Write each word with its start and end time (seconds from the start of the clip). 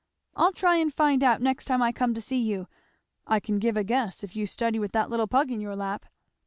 I'll 0.35 0.51
try 0.51 0.77
and 0.77 0.91
find 0.91 1.23
out, 1.23 1.43
next 1.43 1.65
time 1.65 1.79
I 1.83 1.91
come 1.91 2.15
to 2.15 2.21
see 2.21 2.41
you. 2.41 2.67
I 3.27 3.39
can 3.39 3.59
give 3.59 3.77
a 3.77 3.83
guess, 3.83 4.23
if 4.23 4.35
you 4.35 4.47
study 4.47 4.79
with 4.79 4.93
that 4.93 5.11
little 5.11 5.27
pug 5.27 5.51
in 5.51 5.61
your 5.61 5.75
lap." 5.75 6.07